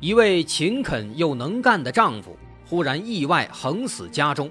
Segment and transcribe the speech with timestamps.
[0.00, 2.34] 一位勤恳又能干的丈夫
[2.66, 4.50] 忽然意外横死家中，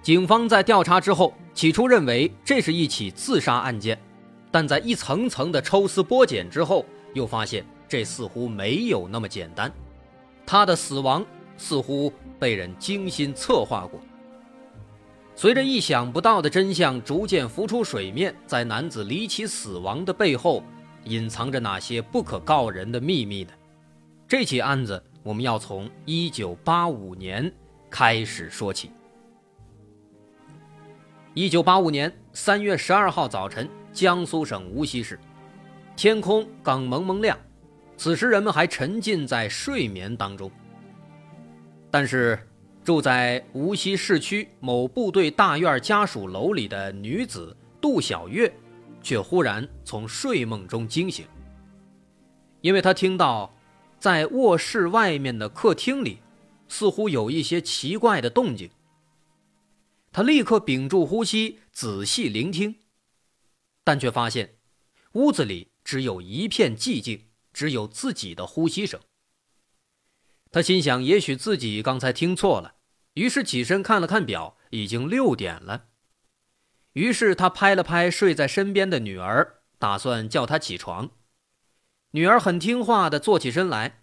[0.00, 4.00] 警方在调查之后，起初认为这是一起自杀案件，
[4.50, 9.70] 但在一层层的抽丝剥茧之后，又发现这似乎没有那么简单，
[10.46, 11.26] 他的死亡
[11.58, 14.00] 似乎被人精心策划过。
[15.34, 20.62] 随着意想不到的真相逐渐浮出水面，在男子离奇死亡的背后，
[21.04, 23.50] 隐藏着哪些不可告人的秘密呢？
[24.30, 27.52] 这起案子，我们要从一九八五年
[27.90, 28.92] 开始说起。
[31.34, 35.18] 一九八五年三月十二号早晨，江苏省无锡市，
[35.96, 37.36] 天空刚蒙蒙亮，
[37.96, 40.48] 此时人们还沉浸在睡眠当中。
[41.90, 42.38] 但是，
[42.84, 48.52] 住在无锡市区某部队大院家属楼里的女子杜小月，
[49.02, 51.26] 却忽然从睡梦中惊醒，
[52.60, 53.52] 因为她听到。
[54.00, 56.20] 在卧室外面的客厅里，
[56.68, 58.70] 似乎有一些奇怪的动静。
[60.10, 62.76] 他立刻屏住呼吸，仔细聆听，
[63.84, 64.56] 但却发现
[65.12, 68.98] 屋子里只有一片寂静，只有自己的呼吸声。
[70.50, 72.76] 他心想，也许自己刚才听错了，
[73.12, 75.88] 于是起身看了看表，已经六点了。
[76.94, 81.10] 于是他拍了拍睡在身边的女儿，打算叫她起床。
[82.12, 84.02] 女儿很听话的坐起身来，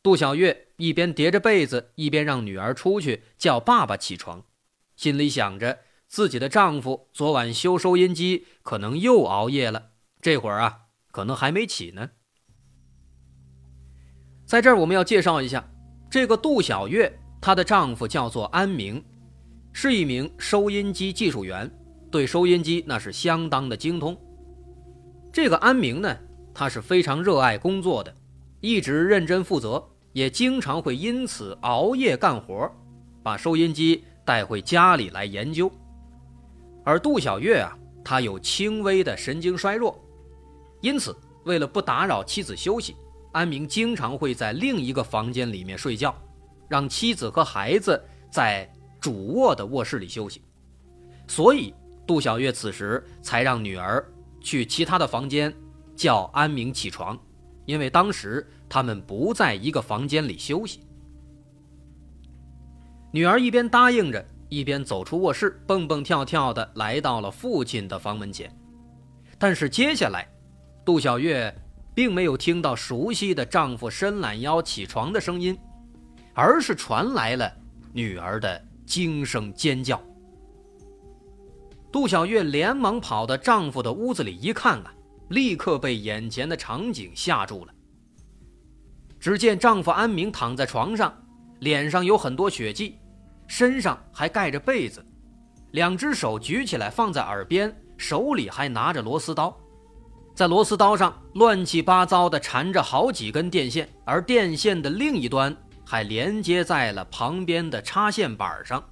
[0.00, 4.44] 杜小月一边叠着被子，一边让女儿出去叫爸爸起床，
[4.94, 12.10] 心里想着自己的丈夫昨晚修收音机可能又熬夜了，这会儿啊可能还没起呢。
[14.44, 15.68] 在这儿我们要介绍一下，
[16.08, 19.04] 这个杜小月，她的丈夫叫做安明，
[19.72, 21.68] 是一名收音机技术员，
[22.08, 24.16] 对收音机那是相当的精通。
[25.32, 26.16] 这个安明呢。
[26.58, 28.16] 他是非常热爱工作的，
[28.62, 32.72] 一直认真负责，也经常会因此熬夜干活，
[33.22, 35.70] 把收音机带回家里来研究。
[36.82, 40.02] 而杜小月啊，她有轻微的神经衰弱，
[40.80, 42.96] 因此为了不打扰妻子休息，
[43.32, 46.16] 安明经常会在另一个房间里面睡觉，
[46.68, 48.66] 让妻子和孩子在
[48.98, 50.40] 主卧的卧室里休息。
[51.28, 51.74] 所以
[52.06, 54.02] 杜小月此时才让女儿
[54.40, 55.54] 去其他的房间。
[55.96, 57.18] 叫安明起床，
[57.64, 60.80] 因为当时他们不在一个房间里休息。
[63.10, 68.54] 女儿一边答应着，一边走出卧室，蹦蹦跳跳的来到了父亲的房门前。
[69.38, 70.28] 但是接下来，
[70.84, 71.54] 杜小月
[71.94, 75.58] 并没有听到熟悉的丈夫伸懒腰起床的声音，
[76.34, 77.50] 而是传来了
[77.92, 80.00] 女儿的惊声尖叫。
[81.90, 84.92] 杜小月连忙跑到丈夫的屋子里一看啊。
[85.28, 87.72] 立刻被眼前的场景吓住了。
[89.18, 91.12] 只见丈夫安明躺在床上，
[91.60, 92.98] 脸上有很多血迹，
[93.46, 95.04] 身上还盖着被子，
[95.72, 99.56] 两只手举起来放在耳边，手里还拿着螺丝刀，
[100.34, 108.82] 在螺丝刀上乱七八糟地缠着好几根电线，而电线的另一端还连接在了旁边的插线板上。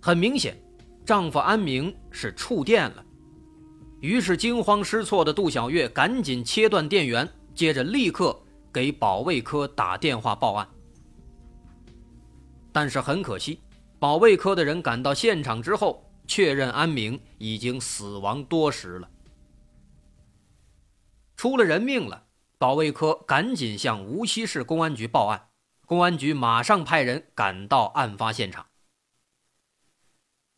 [0.00, 0.56] 很明显，
[1.04, 3.04] 丈夫安明是触电了。
[4.00, 8.38] 于是惊慌失措的杜小月赶紧切断电源，接着立刻
[8.72, 10.66] 给保卫科打电话报案。
[12.72, 13.60] 但是很可惜，
[13.98, 19.10] 保卫科的人赶到现场之后，确认安明已经死亡多时了，
[21.36, 22.26] 出了人命了。
[22.56, 25.48] 保卫科赶紧向无锡市公安局报案，
[25.86, 28.66] 公安局马上派人赶到案发现场。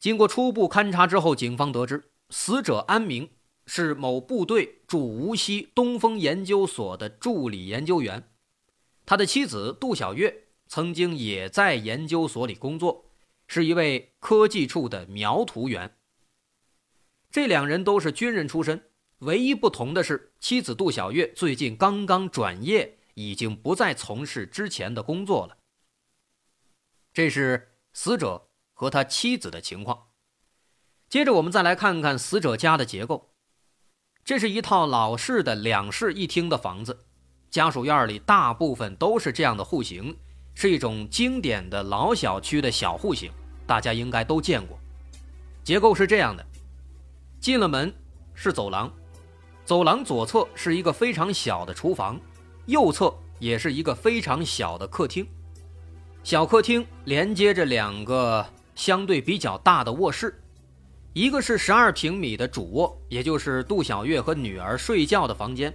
[0.01, 2.12] 经过初步勘查之后，警方得知。
[2.33, 3.29] 死者安明
[3.67, 8.33] 是某部队驻无锡东风研究所的助理研究员，
[9.05, 13.05] 他的妻子杜小月曾经也在研究所里工作，
[13.47, 15.99] 是一位科技处的描图员。
[17.31, 18.83] 这两人都是军人出身，
[19.19, 25.59] 唯一不同的是，妻子杜小月最近刚刚转业，已经不再从事之前的工作了。
[27.13, 30.12] 这是死者和他妻子的情况。
[31.13, 33.35] 接着，我们再来看看死者家的结构。
[34.25, 37.01] 这是一套老式的两室一厅的房子，
[37.51, 40.17] 家属院里大部分都是这样的户型，
[40.55, 43.31] 是一种经典的老小区的小户型，
[43.67, 44.79] 大家应该都见过。
[45.63, 46.43] 结构是这样的：
[47.39, 47.93] 进了门
[48.33, 48.91] 是走廊，
[49.67, 52.19] 走廊左侧是一个非常小的厨房，
[52.65, 55.29] 右侧也是一个非常小的客厅。
[56.25, 60.42] 小客厅连接着两个相对比较大的卧室，
[61.13, 65.71] 一个是十二平米的主卧，也就是杜小月和女儿睡觉的房间；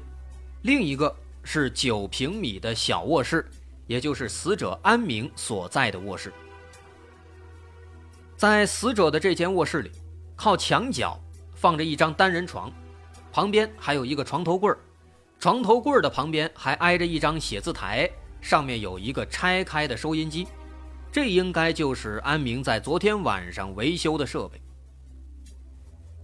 [0.63, 3.45] 另一个是九平米的小卧室。
[3.86, 6.34] 也就是死者安明所在的卧室，
[8.36, 9.89] 在死者的这间卧室里，
[10.36, 11.18] 靠墙角
[11.56, 12.69] 放着一张单人床，
[13.31, 14.69] 旁边还有一个床头柜
[15.40, 18.12] 床头柜的旁边还挨着一张写字台，
[18.42, 20.45] 上面有一个拆开的收音机，
[21.10, 24.62] 这应该就是安明在昨天晚上维修的设备。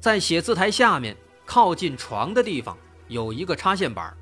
[0.04, 1.16] 在写字台下面
[1.46, 2.78] 靠近床的地方
[3.08, 4.14] 有一个插线板，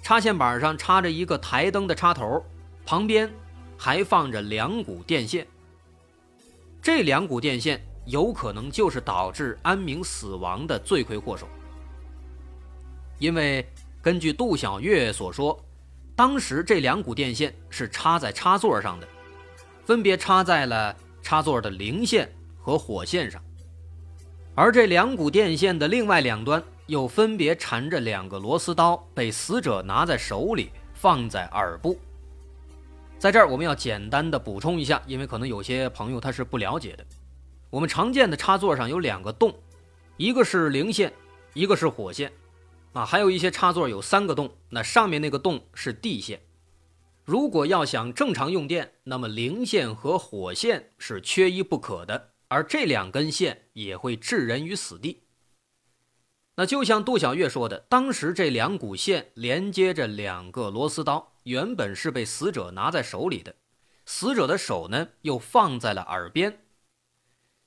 [0.00, 2.40] 插线板上插着一个台灯的插头。
[2.86, 3.28] 旁边
[3.76, 5.44] 还放着两股电线，
[6.80, 11.48] 这两股电线有可能就是导致安明死亡的罪魁祸首。
[13.18, 13.68] 因为
[14.00, 15.60] 根据杜小月所说，
[16.14, 19.08] 当时这两股电线是插在插座上的，
[19.84, 23.42] 分别插在了插座的零线和火线上，
[24.60, 31.96] 而这两股电线的另外两端又分别缠着两个螺丝刀，被死者拿在手里放在耳部。
[33.20, 37.06] 在这儿，我们要简单的补充一下，因为可能有些朋友他是不了解的。
[37.70, 39.54] 我们常见的插座上有两个洞，
[40.16, 41.12] 一个是零线，
[41.54, 42.32] 一个是火线，
[42.94, 46.40] 啊，还有一些插座有三个洞，那上面那个洞是地线。
[47.24, 55.22] 如果要想正常用电，那么零线和火线是缺一不可的，而这两根线也会置人于死地。
[56.56, 61.34] 那就像杜小月说的，当时这两股线连接着两个螺丝刀。
[61.44, 63.54] 原本是被死者拿在手里的，
[64.04, 66.64] 死者的手呢又放在了耳边。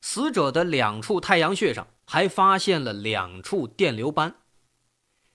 [0.01, 4.35] 死者的两处太阳穴上还发现了两处电流斑。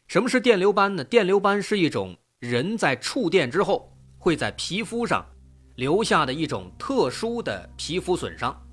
[0.07, 1.03] 什么是电流斑呢？
[1.03, 5.27] 电流斑是一种人在触电之后会在皮肤上
[5.75, 8.66] 留下的一种特殊的皮肤损伤。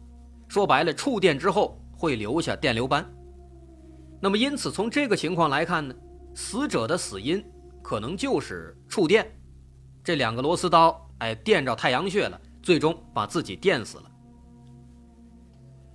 [0.53, 3.03] 说白了，触电之后会留下电流斑。
[4.21, 5.95] 那么，因此从这个情况来看呢，
[6.35, 7.43] 死者的死因
[7.81, 9.27] 可能就是触电。
[10.03, 14.03] 这两个螺丝刀，哎，电着太阳穴了，最终把自己电死了。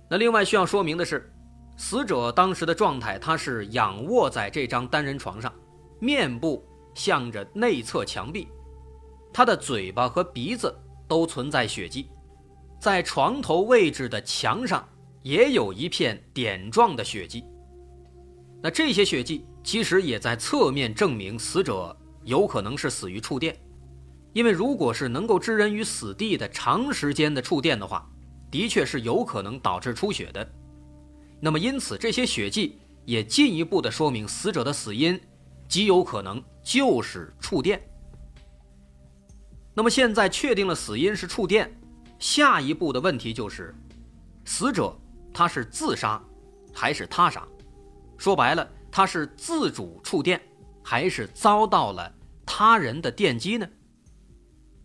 [0.09, 1.33] 那另外需要说明的是，
[1.77, 5.53] 死者当时的状态，他是仰卧在这张单人床上，
[6.01, 6.61] 面部
[6.93, 8.49] 向着内侧墙壁，
[9.31, 10.77] 他的嘴巴和鼻子
[11.07, 12.09] 都存在血迹，
[12.79, 14.87] 在床头位置的墙上
[15.21, 17.43] 也有一片点状的血迹。
[18.61, 23.55] 那这些血迹其实也在侧面证明死者有可能是死于触电。
[24.31, 28.07] 因为如果是能够置人于死地的长时间的触电的话，
[28.51, 30.47] 的确是有可能导致出血的。
[31.41, 35.19] 那么因此这些血迹也进一步的说明死者的死因
[35.67, 37.81] 极有可能就是触电。
[39.73, 41.78] 那么现在确定了死因是触电，
[42.19, 43.73] 下一步的问题就是，
[44.43, 44.93] 死者
[45.33, 46.21] 他是自杀
[46.73, 47.47] 还是他杀？
[48.17, 50.41] 说白了，他是自主触电
[50.83, 52.13] 还是遭到了
[52.45, 53.67] 他人的电击呢？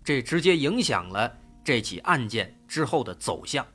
[0.04, 3.66] 这直接影响了这起案件之后的走向。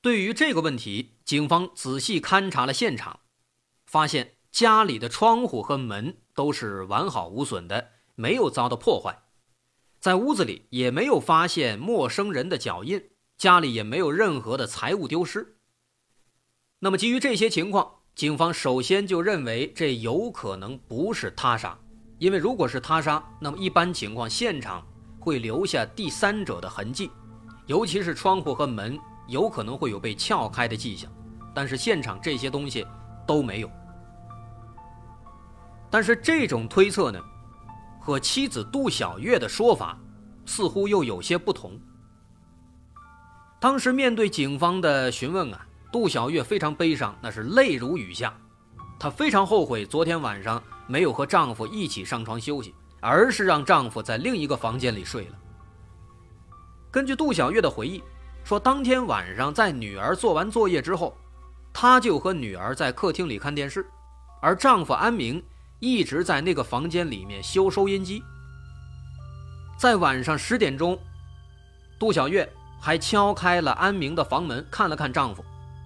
[0.00, 3.20] 对于这个问题，警方仔细勘察了现场，
[3.86, 9.24] 发现家里的窗户和门都是完好无损的，没有遭到破坏，
[9.98, 13.02] 在屋子里也没有发现陌生人的脚印，
[13.36, 15.56] 家里也没有任何的财物丢失。
[16.78, 17.96] 那么，基于这些情况。
[18.14, 21.76] 警方首先就认为这有可能不是他杀，
[22.20, 24.86] 因为如果是他杀，那么一般情况现场
[25.18, 27.10] 会留下第三者的痕迹，
[27.66, 28.96] 尤其是窗户和门
[29.26, 31.10] 有可能会有被撬开的迹象，
[31.52, 32.86] 但是现场这些东西
[33.26, 33.70] 都没有。
[35.94, 37.22] 但是这种推测呢，
[38.00, 39.96] 和妻子杜小月的说法
[40.44, 41.80] 似乎又有些不同。
[43.60, 45.64] 当时面对警方的询问啊。
[45.92, 48.34] 杜小月非常悲伤，那是泪如雨下。
[48.98, 55.38] 她非常后悔昨天晚上没有和丈夫一起上床休息，而是让丈夫在另一个房间里睡了。
[56.90, 58.02] 根据杜小月的回忆，
[58.42, 61.16] 说当天晚上在女儿做完作业之后，
[61.72, 63.86] 她就和女儿在客厅里看电视，
[64.42, 65.40] 而丈夫安明
[65.84, 68.22] 一直在那个房间里面修收音机。
[69.76, 70.98] 在晚上十点钟，
[71.98, 72.50] 杜小月
[72.80, 75.44] 还敲开了安明的房门，看了看丈夫。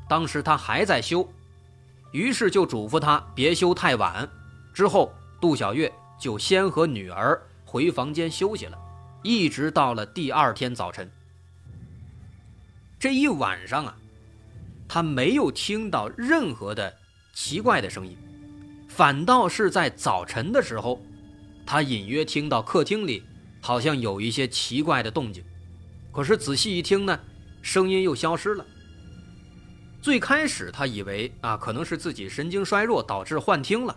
[0.08, 1.28] 当时他还在修，
[2.12, 4.28] 于是就嘱咐他别修太晚。
[4.72, 8.78] 之后，杜小月就先和女儿回房间休息了，
[9.24, 11.10] 一直到了第二天早晨。
[13.00, 13.96] 这一晚上啊，
[14.86, 16.96] 他没有听到任何的
[17.34, 18.16] 奇怪的声音，
[18.98, 21.00] 反倒是在早晨的时候，
[21.64, 23.22] 他隐约听到客厅里
[23.60, 25.44] 好像有一些奇怪的动静。
[26.10, 27.20] 可是仔细一听呢，
[27.62, 28.66] 声音又消失了。
[30.02, 33.96] 最开始他以为啊，可能是自己神经衰弱导致幻听了，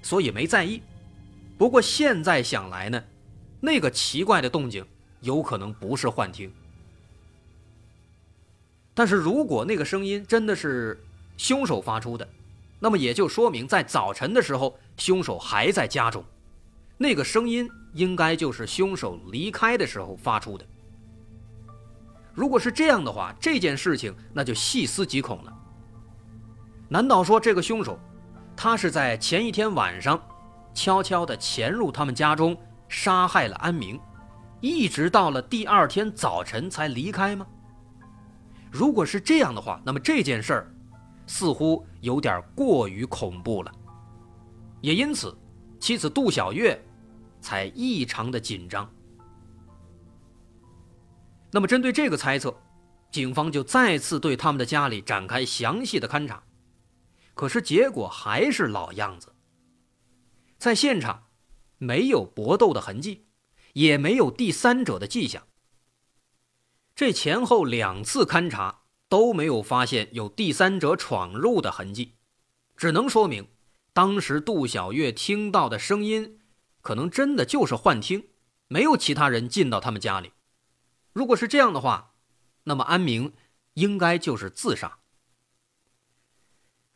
[0.00, 0.80] 所以没在意。
[1.58, 3.04] 不过现在想来呢，
[3.60, 4.82] 那个奇怪的动静
[5.20, 6.50] 有可能不是幻听。
[8.94, 11.04] 但是如果那个声音真的是
[11.36, 12.26] 凶手发出的，
[12.80, 16.24] 那么也就说明在早晨的时候凶手还在家中，
[16.96, 20.64] 那个声音应该就是凶手离开的时候发出的。
[22.34, 25.52] 如果是这样的话，这件事情那就细思极恐了。
[26.88, 27.98] 难道说这个凶手，
[28.56, 30.20] 他是在前一天晚上，
[30.72, 32.56] 悄悄地潜入他们家中，
[32.88, 34.00] 杀害了安明，
[34.60, 37.44] 一直到了第二天早晨才离开吗？
[38.70, 40.74] 如果是这样的话，那么这件事儿，
[41.28, 43.70] 似乎有点过于恐怖了。
[44.80, 45.36] 也因此，
[45.78, 46.84] 妻子杜小月，
[47.40, 48.92] 才异常的紧张。
[51.52, 52.54] 那么，针对这个猜测，
[53.10, 56.42] 警方就再次对他们的家里展开详细的勘查。
[57.34, 59.32] 可是结果还是老样子，
[60.58, 61.28] 在现场
[61.78, 63.28] 没有搏斗的痕迹，
[63.74, 65.46] 也没有第三者的迹象。
[66.94, 72.16] 这前后两次勘查都没有发现有第三者闯入的痕迹，
[72.76, 73.48] 只能说明
[73.92, 76.40] 当时杜小月听到的声音，
[76.80, 78.28] 可能真的就是幻听，
[78.68, 80.32] 没有其他人进到他们家里。
[81.12, 82.14] 如果是这样的话，
[82.64, 83.32] 那么安明
[83.74, 84.98] 应该就是自杀。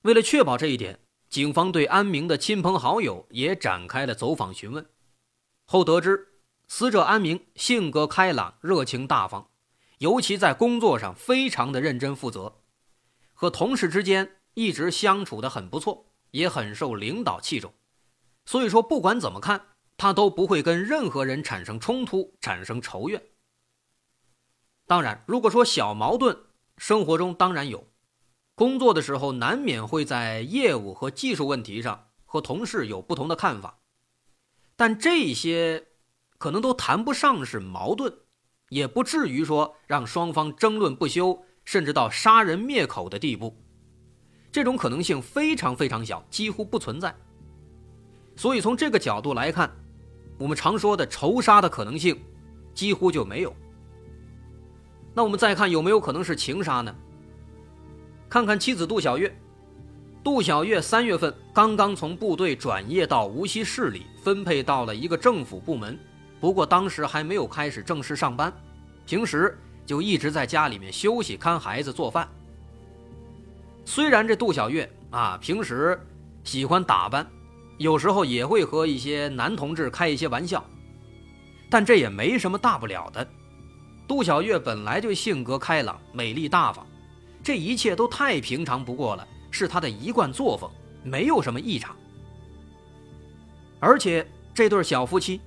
[0.03, 1.01] 为了确保这一点，
[1.31, 4.87] 警方对安明的亲朋好友也展开了走访询问。
[5.65, 6.29] 后得知，
[6.69, 9.49] 死者安明性格开朗、热情大方，
[10.03, 12.57] 尤其在工作上非常的认真负责，
[13.33, 17.73] 和同事之间一直相处的很不错，也很受领导器重。
[18.45, 19.65] 所以说，不管怎么看，
[19.97, 23.23] 他都不会跟任何人产生冲突、产生仇怨。
[24.89, 26.37] 当然，如果说小矛盾，
[26.77, 27.87] 生活中当然有，
[28.57, 33.79] 工作的时候难免会在业务和技术问题上和同事有不同的看法，
[34.75, 35.87] 但这些
[36.39, 38.13] 可能都谈不上是矛盾，
[38.73, 43.55] 也不至于说让双方争论不休，甚至到杀人灭口的地步，
[44.51, 47.15] 这种可能性非常非常小，几乎不存在。
[48.35, 49.71] 所以从这个角度来看，
[50.39, 52.19] 我们常说的仇杀的可能性
[52.73, 53.55] 几乎就没有。
[55.13, 56.97] 那我们再看有没有可能是情杀呢？
[58.31, 59.39] 看看妻子杜小月，
[60.25, 65.99] 杜小月三月份刚刚从部队转业到无锡市里，分配到了一个政府部门，
[66.43, 68.53] 不过当时还没有开始正式上班，
[69.07, 69.57] 平时
[69.87, 72.29] 就一直在家里面休息、看孩子、做饭。
[73.85, 75.97] 虽然这杜小月啊平时
[76.43, 77.25] 喜欢打扮，
[77.79, 80.65] 有时候也会和一些男同志开一些玩笑，
[81.71, 83.25] 但这也没什么大不了的。
[84.09, 86.85] 杜小月本来就性格开朗、美丽大方，
[87.41, 90.69] 这一切都太平常不过了，是她的一贯作风，
[91.05, 91.95] 没有什么异常。
[93.79, 95.41] 而且这对小夫妻，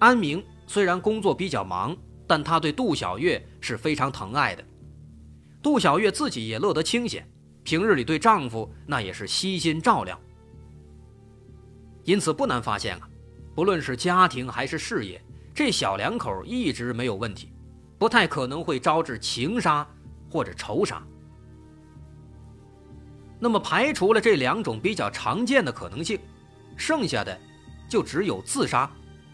[0.00, 4.64] 安明虽然工作比较忙，但他对杜小月是非常疼爱的。
[5.62, 7.26] 杜小月自己也乐得清闲，
[7.62, 10.18] 平日里对丈夫那也是悉心照料。
[12.04, 13.08] 因此不难发现啊，
[13.54, 15.22] 不论是家庭还是事业，
[15.54, 17.52] 这小两口一直没有问题。
[17.98, 19.86] 不太可能会招致情杀
[20.30, 21.02] 或者仇杀。
[23.38, 26.18] 那么排除了这两种比较常见的可能性，
[26.74, 27.38] 剩下的
[27.86, 28.90] 就只有自杀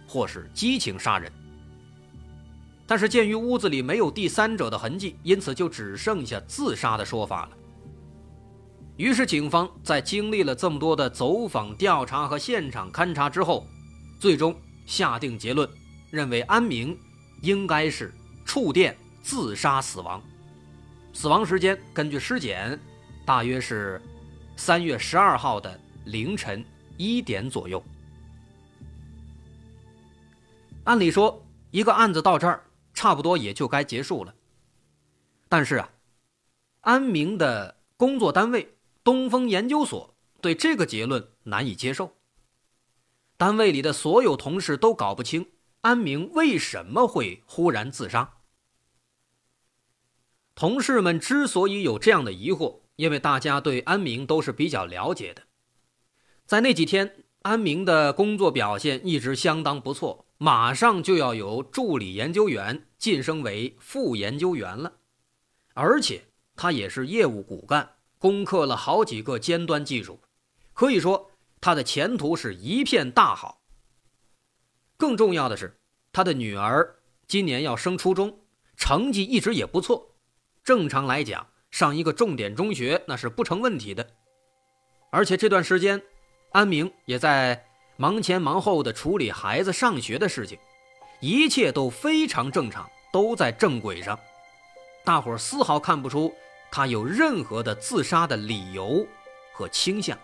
[0.07, 1.31] 或是激情杀人。
[2.87, 7.57] 但是鉴于屋子里没有第三者的痕迹，因此就只剩下自杀的说法了。
[8.97, 13.67] 于是警方在经历了这么多的走访调查和现场勘查之后，
[14.19, 14.55] 最终
[14.87, 15.69] 下定结论，
[16.11, 16.99] 认为安明
[17.43, 18.13] 应该是。
[18.49, 20.23] 触电自杀死亡，
[21.13, 22.79] 死亡时间根据尸检，
[23.25, 24.01] 大约是
[24.57, 26.65] 三月十二号的凌晨
[26.97, 27.83] 一点左右。
[30.87, 34.33] 按理说，一个案子到这儿差不多也就该结束了。
[35.49, 35.91] 但是啊，
[36.83, 42.15] 安明的工作单位东风研究所对这个结论难以接受。
[43.37, 45.51] 单位里的所有同事都搞不清
[45.81, 48.37] 安明为什么会忽然自杀。
[50.55, 55.43] 同事们之所以有这样的疑惑，因为大家对安明都是比较了解的。
[56.47, 64.93] 在那几天，安明的工作表现一直相当不错，马上就要由助理研究员晋升为副研究员了，
[65.75, 66.25] 而且
[66.55, 70.21] 他也是业务骨干，攻克了好几个尖端技术，
[70.75, 73.63] 可以说他的前途是一片大好。
[74.97, 75.79] 更重要的是，
[76.13, 78.41] 他的女儿今年要升初中，
[78.77, 80.15] 成绩一直也不错，
[80.63, 84.15] 正常来讲上一个重点中学那是不成问题的，
[85.11, 86.03] 而且这段时间。
[86.53, 87.66] 安明也在
[87.97, 90.59] 忙前忙后的处理孩子上学的事情，
[91.21, 94.19] 一切都非常正常，都在正轨上。
[95.05, 96.35] 大伙儿丝毫看不出
[96.71, 99.07] 他有任何的自杀的理由
[99.55, 100.19] 和倾向。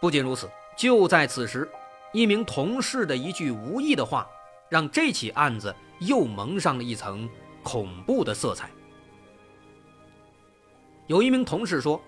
[0.00, 1.68] 不仅如此，就在此时，
[2.12, 4.24] 一名同事的一句无意的话，
[4.68, 7.28] 让这起案子又蒙上了一层
[7.64, 8.70] 恐怖的色彩。
[11.08, 12.00] 有一名同事说：“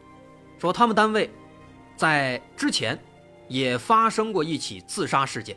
[0.60, 1.28] 说他们单位。”
[2.00, 2.98] 在之前，
[3.46, 5.54] 也发生过一起自杀事件，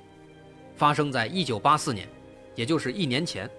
[0.76, 2.06] 发生在一九八四年，
[2.54, 3.50] 也就是一年前，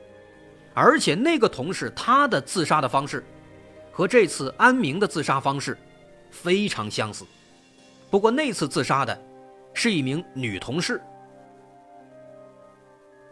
[0.75, 3.25] 而且那个同事他的自杀的方式，
[3.91, 5.79] 和这次安明的自杀方式
[6.31, 7.25] 非常相似，
[8.11, 9.19] 不过那次自杀的
[9.73, 11.01] 是一名女同事。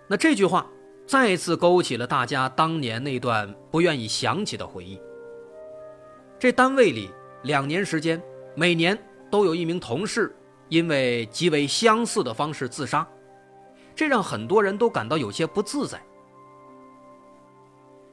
[0.08, 0.66] 那这句话
[1.06, 4.98] 再次勾起了大家当年那段不愿意想起的回忆。
[6.38, 7.10] 这单位里
[7.42, 8.18] 两年时间，
[8.54, 8.98] 每年。
[9.32, 10.36] 都有一名同事
[10.68, 13.08] 因为极为相似的方式自杀，
[13.96, 15.98] 这让很多人都感到有些不自在。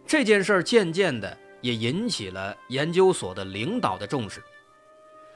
[0.08, 4.42] 这件事儿渐渐的也引起了研究所的领导的重视，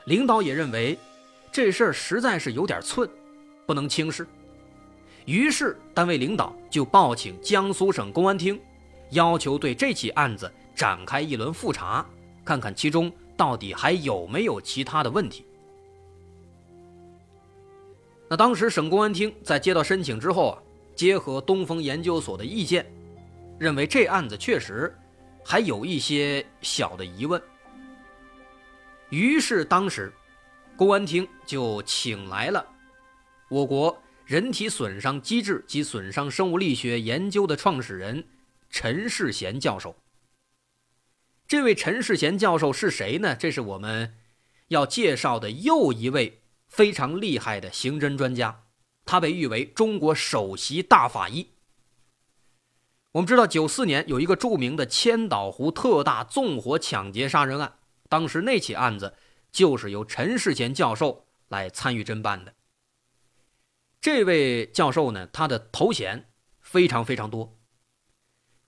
[0.06, 0.98] 领导也认为
[1.52, 3.10] 这事儿实在是有点寸，
[3.66, 4.26] 不能轻视。
[5.26, 8.58] 于是单位领导就报请江苏省公安厅，
[9.12, 12.06] 要求对这起案子展开一轮复查，
[12.46, 15.46] 看看其中到底还有没有其他的问题。
[18.34, 20.58] 那当时省公安厅在接到申请之后啊，
[20.96, 22.84] 结合东风研究所的意见，
[23.60, 24.92] 认为这案子确实
[25.46, 27.40] 还有一些小的疑问。
[29.10, 30.12] 于是当时，
[30.76, 32.66] 公安厅就请来了
[33.52, 38.24] 我国人体损伤机制及损伤生物力学研究的创始人
[38.72, 39.96] 陈世贤教授。
[41.48, 43.36] 这位陈世贤教授是谁呢？
[43.36, 44.16] 这是我们
[44.70, 46.40] 要介绍的又一位。
[46.74, 48.64] 非常厉害的刑侦专家，
[49.06, 51.50] 他被誉为中国首席大法医。
[53.12, 57.78] 我们知道，九四年有一个著名的千岛湖特大纵火抢劫杀人案，
[58.10, 59.14] 当时那起案子
[59.52, 62.56] 就是由陈世贤教授来参与侦办的。
[64.02, 67.60] 这位教授呢，他的头衔非常非常多，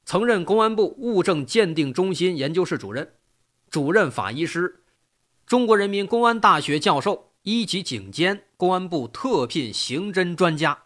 [0.06, 3.16] 曾任公安部物证鉴定中心研究室主任、
[3.72, 4.84] 主任法医师、
[5.48, 7.32] 中国人民公安大学教授。
[7.48, 10.86] 一级警监，公安部特聘刑侦专家。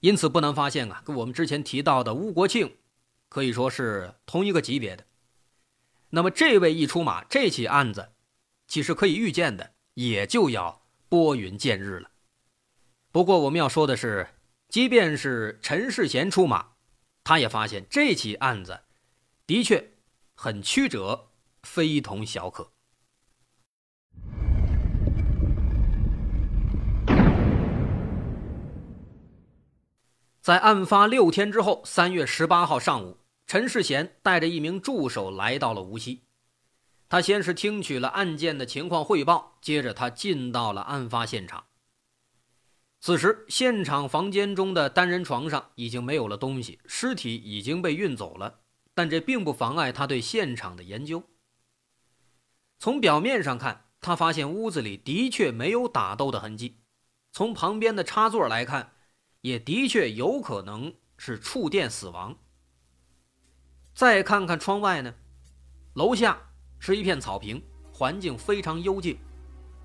[0.00, 2.78] 因此不难发现啊，跟我们之前提到的吴国庆，
[3.28, 5.06] 可以说是同一个级别的。
[6.10, 8.10] 那么这位一出马，这起案子，
[8.66, 12.10] 其实可以预见的，也就要拨云见日了。
[13.12, 14.26] 不过我们要说的是，
[14.68, 16.72] 即便是陈世贤出马，
[17.22, 18.80] 他也发现这起案子，
[19.46, 19.92] 的确
[20.34, 21.28] 很曲折，
[21.62, 22.72] 非同小可。
[30.46, 36.22] 在案发六天之后，三月十八号上午，陈世贤带着一名助手来到了无锡。
[37.08, 41.64] 他先是听取了案件的情况汇报，接着他进到了案发现场。
[43.00, 48.60] 此时，现场房间中的单人床上已经没有了东西，尸体已经被运走了，
[48.94, 51.24] 但这并不妨碍他对现场的研究。
[52.78, 56.78] 从表面上看，他发现屋子里的确没有打斗的痕迹。
[57.32, 58.92] 从旁边的插座来看。
[59.46, 62.36] 也的确有可能是触电死亡。
[63.94, 65.14] 再看看窗外呢，
[65.94, 66.36] 楼下
[66.80, 69.16] 是一片草坪，环境非常幽静。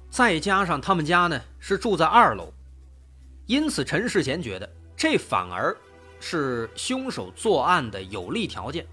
[0.10, 2.52] 再加上他们家呢是住在二楼，
[3.46, 5.78] 因此陈世贤觉得这反而
[6.20, 8.84] 是凶手作案的有利条件。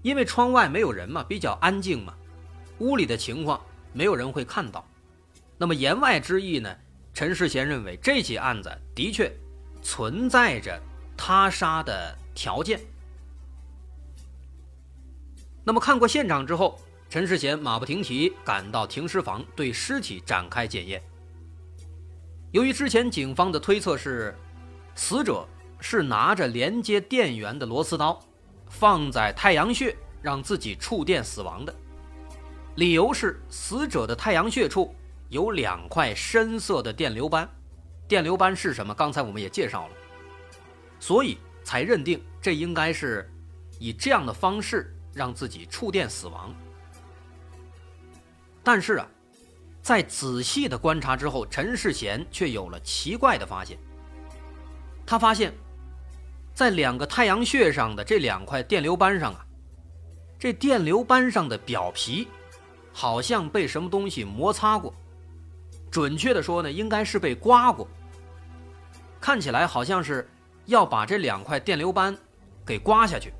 [0.00, 2.14] 因为窗外没有人嘛，比较安静嘛，
[2.78, 3.60] 屋里的情况
[3.92, 4.82] 没有人会看到。
[5.58, 6.74] 那么言外之意呢，
[7.12, 9.30] 陈世贤认为这起案子的确。
[9.84, 10.82] 存在着
[11.16, 12.80] 他杀的条件。
[15.62, 21.00] 那么看过现场之后，陈世贤马不停蹄赶到停尸房，对尸体展开检验。
[22.50, 24.34] 由于之前警方的推测是，
[24.94, 25.46] 死者
[25.80, 28.20] 是拿着连接电源的螺丝刀，
[28.68, 31.74] 放在太阳穴让自己触电死亡的，
[32.76, 34.94] 理由是死者的太阳穴处
[35.28, 37.48] 有两块深色的电流斑，
[38.06, 38.94] 电流斑是什么？
[38.94, 39.94] 刚才我们也介绍了，
[41.00, 43.30] 所以才认定这应该是
[43.78, 46.54] 以这样的方式让自己触电死亡。
[48.62, 49.06] 但是啊，
[49.82, 53.78] 在仔细的观察之后，陈世贤却有了奇怪的发现。
[55.06, 55.52] 他发现，
[56.54, 59.44] 在两个太阳穴上的这两块电流斑上啊，
[60.38, 62.28] 这电流斑上的表皮
[62.92, 64.94] 好像被什么东西摩擦过，
[65.94, 67.86] 准确的说呢，应该是被刮过。
[69.20, 70.28] 看起来好像是
[70.66, 72.18] 要把这两块电流斑
[72.66, 73.32] 给刮下去。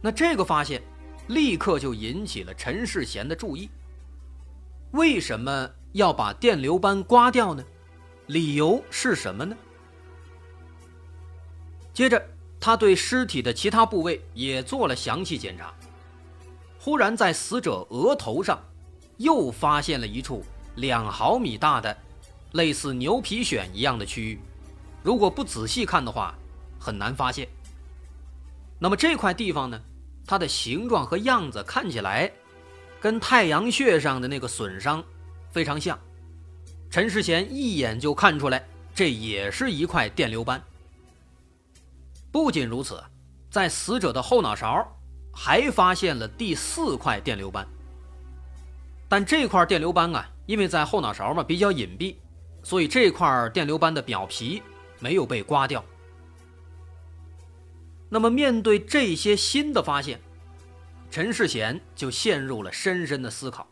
[0.00, 0.82] 那这个发现。
[1.28, 3.68] 立刻就引起了陈世贤的注意。
[4.92, 7.62] 为什么要把电流斑刮掉呢？
[8.28, 9.54] 理由是什么呢？
[11.92, 12.26] 接着，
[12.58, 15.74] 他对尸体的其他部位也做了详细检查。
[16.80, 18.58] 忽然，在死者额头上
[19.18, 20.42] 又发现了一处
[20.80, 21.96] 两毫米大的、
[22.52, 24.40] 类似牛皮癣一样的区域。
[25.02, 26.34] 如果不仔细看的话，
[26.78, 27.48] 很难发现。
[28.78, 29.80] 那么这块地方呢？
[30.26, 32.30] 它的形状和样子看起来，
[33.00, 35.02] 跟太阳穴上的那个损伤
[35.50, 35.98] 非常像。
[36.90, 38.62] 陈世贤一眼就看出来，
[38.94, 40.62] 这也是一块电流斑。
[42.30, 43.02] 不仅如此，
[43.50, 44.86] 在死者的后脑勺
[45.32, 47.66] 还发现了第四块电流斑。
[49.08, 52.16] 但这块电流斑啊，因为在后脑勺嘛比较隐蔽，
[52.62, 54.62] 所以这块电流斑的表皮
[54.98, 55.84] 没有被刮掉。
[58.08, 60.18] 那么，面对这些新的发现，
[61.10, 63.68] 陈世贤就陷入了深深的思考：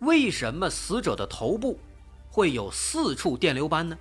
[0.00, 1.80] 为什么死者的头部
[2.28, 3.96] 会有四处电流斑呢？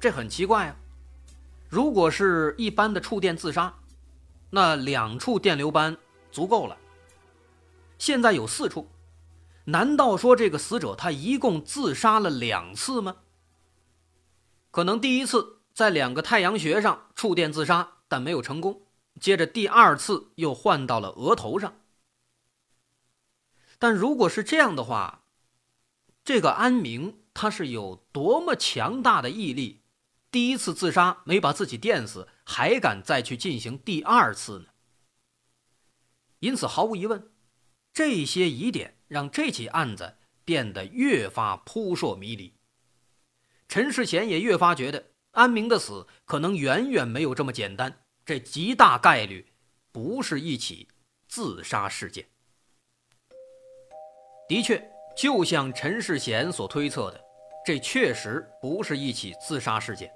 [0.00, 0.76] 这很奇怪啊！
[1.68, 3.74] 如果是一般的触电自杀，
[4.48, 5.94] 那两处电流斑
[6.32, 6.74] 足够了。
[7.98, 8.88] 现在有四处，
[9.64, 13.16] 难道说这个死者他一共自杀了两次吗？
[14.70, 17.90] 可能第一次在两个太阳穴上触电自杀。
[18.06, 18.82] 但没有成功。
[19.18, 21.80] 接着第二次又换到了额头上。
[23.78, 25.24] 但如果是这样的话，
[26.22, 29.80] 这个安明他是有多么强大的毅力？
[30.30, 34.66] 第一次自杀没把自己电死，还敢再去进行第二次呢？
[36.38, 37.32] 因此，毫无疑问，
[37.92, 42.52] 这些疑点让这起案子变得越发扑朔迷离。
[43.68, 45.04] 陈世贤也越发觉得。
[45.30, 47.92] 安明的死可能远远没有这么简单，
[48.24, 49.52] 这极大概率
[49.90, 50.88] 不是一起
[51.26, 52.24] 自杀事件。
[54.48, 54.80] 的确，
[55.16, 57.20] 就像陈世贤所推测的，
[57.66, 60.08] 这确实不是一起自杀事件。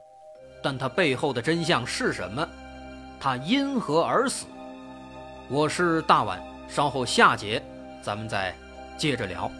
[0.63, 2.49] 但他背后的真相是什么？
[3.19, 4.47] 他因何而死？
[5.49, 7.61] 我是大碗，稍后下节
[8.01, 8.55] 咱们再
[8.99, 9.51] 接着聊。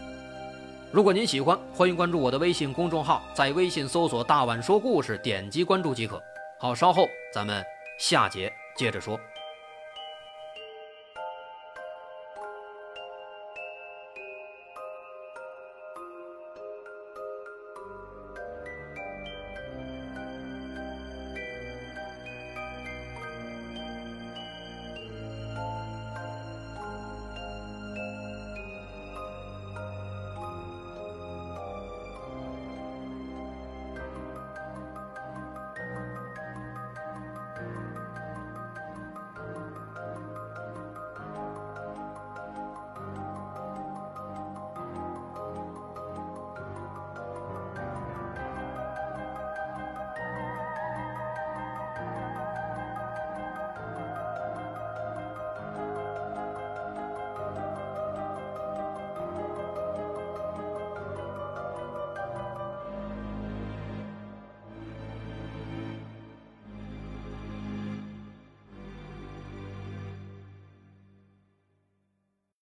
[0.91, 6.21] 如果您喜欢，欢迎关注我的微信公众号，在微信搜索“大碗说故事”，点击关注即可。
[6.59, 7.63] 好，稍后咱们
[7.99, 9.19] 下节接着说。